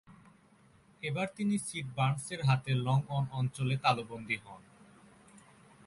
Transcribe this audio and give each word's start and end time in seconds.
এবার 1.03 1.27
তিনি 1.37 1.55
সিড 1.67 1.87
বার্নসের 1.97 2.41
হাতে 2.47 2.71
লং 2.85 2.99
অন 3.17 3.23
অঞ্চলে 3.39 3.75
তালুবন্দী 3.83 4.37
হন। 4.43 4.61